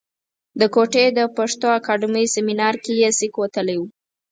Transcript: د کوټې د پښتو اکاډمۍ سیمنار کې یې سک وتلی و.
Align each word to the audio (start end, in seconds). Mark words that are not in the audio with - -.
د 0.59 0.61
کوټې 0.73 1.05
د 1.17 1.19
پښتو 1.37 1.67
اکاډمۍ 1.77 2.25
سیمنار 2.35 2.75
کې 2.83 2.93
یې 3.01 3.09
سک 3.19 3.33
وتلی 3.41 3.75
و. 3.79 3.83